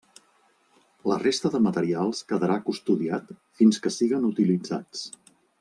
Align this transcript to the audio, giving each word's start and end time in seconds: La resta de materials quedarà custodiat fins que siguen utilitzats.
La 1.11 1.17
resta 1.23 1.51
de 1.57 1.61
materials 1.67 2.23
quedarà 2.33 2.57
custodiat 2.71 3.31
fins 3.61 3.81
que 3.85 3.95
siguen 4.01 4.29
utilitzats. 4.35 5.09